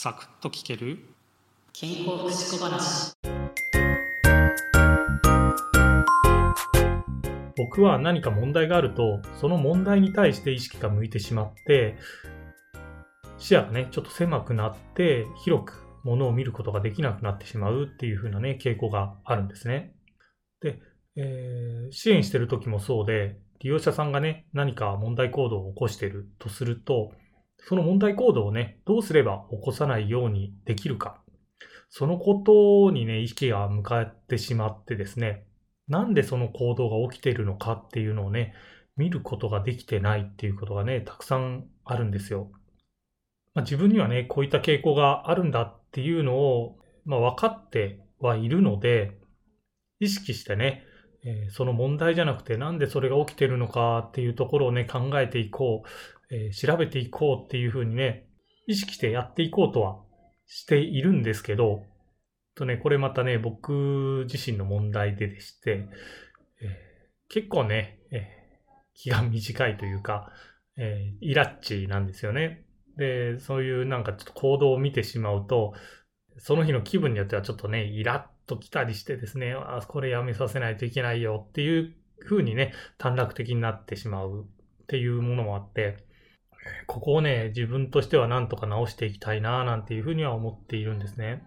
[0.00, 1.00] サクッと聞ける？
[1.72, 3.14] 健康福祉小話。
[7.56, 11.96] 僕は何か問題があるとその問題に対して意識が向いてしまって
[13.38, 19.96] 視野がねちょっと狭くなって広くものを見ることができなくなってしまうっていう風なね傾向があるんですね。
[20.60, 20.78] で、
[21.16, 27.10] えー、支援してる時もそうで利用者さんがね何か問題行動を起こしてるとすると
[27.58, 31.20] その問題行動をね、どうすれば起こさないようにできるか。
[31.90, 35.46] そのことにね、意識が向かってしまってですね、
[35.88, 38.54] なんでその行動が起きているのかっていうのをね、
[38.96, 42.50] 見ることができてないっていうことがね、たくさんあるんですよ。
[43.54, 49.18] まあ、自分にはね、こういった傾向があるんだっていうのを、まあ、分かってはいるので、
[50.00, 50.84] 意識してね、
[51.24, 55.88] えー、その問題じゃなくてなんでそれが起きてるのかっていうところをね、考えていこう。
[56.30, 58.28] えー、調べていこうっていうふうにね、
[58.66, 59.98] 意識してやっていこうとは
[60.46, 61.84] しているんですけど、
[62.54, 65.88] とね、これまたね、僕自身の問題ででして、
[66.60, 66.68] えー、
[67.28, 68.20] 結構ね、えー、
[68.94, 70.32] 気が短いというか、
[70.76, 72.64] えー、イラッチなんですよね。
[72.96, 75.74] で、そういうなんかちょっと行動を見てしまうと、
[76.38, 84.46] その日の気分によってはちょっとね、イラッと来たりしてですね、あ、これやめさせないといけないよっていう風にね、短絡的になってしまう
[84.82, 86.07] っていうものもあって、
[86.86, 91.42] ここをね、自分としてはなんとか直していきたいな、なんていうふうには思っているんですね。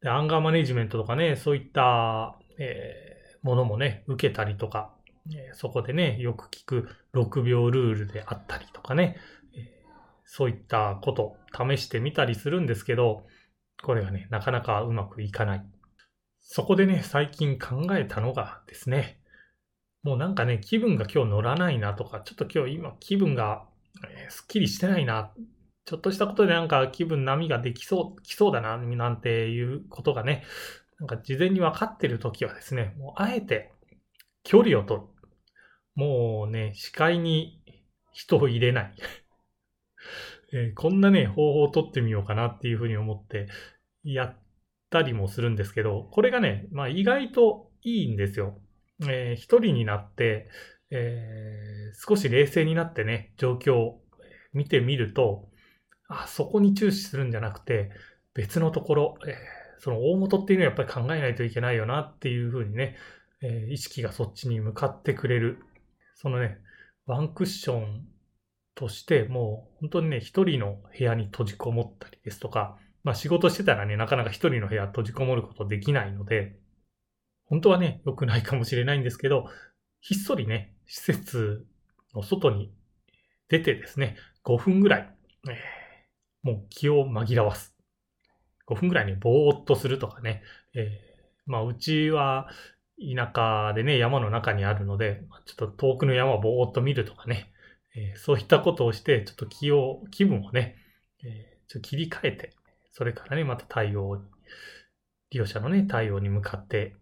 [0.00, 4.94] で、アンガーマネジメントとかね、そういった、えー、ものもね、受けたりとか、
[5.30, 9.16] えー、そこでね、よく聞く6秒ルールであったりとかね、
[9.56, 9.62] えー、
[10.26, 13.26] そういったこと試してみたりするんですけど、
[13.82, 15.64] これがね、なかなかうまくいかない。
[16.40, 19.18] そこでね、最近考えたのがですね、
[20.04, 23.66] もうなんかね、気分が今日乗らないなとか、ちょっと今日今気分が
[24.02, 25.32] えー、すっきりしてないな。
[25.84, 30.44] ちょっとしたことでなんか気分波ができそう、来そうだな、なんていうことがね、
[30.98, 33.72] なんか事前に分かってるときはですね、もうあえて
[34.42, 35.06] 距離を取る。
[35.94, 37.62] もうね、視界に
[38.12, 38.94] 人を入れない。
[40.52, 43.48] えー、こんなね、方法を取ってみようかなっていうふうに思って
[44.02, 44.36] やっ
[44.90, 48.60] たりもするんですけど、これがね、まあ意外といいんですよ。
[49.08, 50.48] えー、一人になって、
[50.90, 54.00] えー、少し冷静になってね、状況を
[54.52, 55.48] 見てみると、
[56.08, 57.90] あ、そこに注視するんじゃなくて、
[58.34, 59.34] 別のところ、えー、
[59.80, 62.96] その大元っていうのはやっぱり考えないといけないよなっていうふうにね、
[63.42, 65.58] えー、意識がそっちに向かってくれる。
[66.14, 66.58] そのね、
[67.06, 68.06] ワンクッション
[68.74, 76.56] として、もう本当にね、一人の部屋に閉じこもったりですとか、まあ仕事してたらね、なかなか一人の部屋閉じこもることできないので、
[77.46, 79.46] 本当はね、良くないかもしれないんですけど、
[80.00, 81.66] ひっそりね、施設
[82.14, 82.72] の外に
[83.48, 85.16] 出てですね、5分ぐらい、
[85.48, 87.74] えー、もう気を紛らわす。
[88.66, 90.42] 5分ぐらいにぼーっとするとかね、
[90.74, 92.48] えー、まあうちは
[92.98, 97.52] 田舎でね、山の中にあるので、ちょっと遠くの山をぼーっと見るとかね、
[97.96, 100.76] えー、そういったことをして、ちょっと気を、気分をね、
[101.24, 102.52] えー、ちょ切り替えて、
[102.92, 104.22] それからね、また対応
[105.30, 106.94] 利用者のね、対応に向かって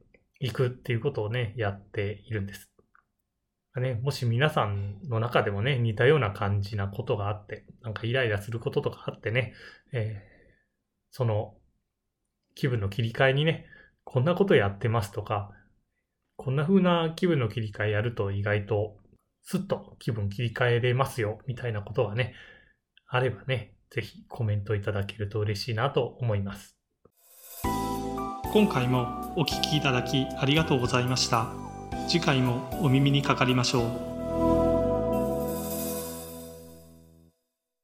[0.42, 2.68] いくっていうことをね、やっているんです。
[3.76, 9.54] ね、もし皆さんの中でもね、似たような感じなことがあって、なんかイライラすることとかあってね、
[9.92, 10.56] えー、
[11.12, 11.54] その
[12.54, 13.66] 気分の切り替えにね、
[14.04, 15.52] こんなことやってますとか、
[16.36, 18.96] こんな風な気分の切り替えやると意外と
[19.44, 22.34] スッと気分切り替えれますよ、みたいなことがね、
[23.06, 26.81] あればね、ぜひコメントいただけると嬉しいなと思います。
[28.52, 31.46] 今回もお聴きいただきありがとうございました。
[32.06, 34.11] 次回もお耳にかかりましょう。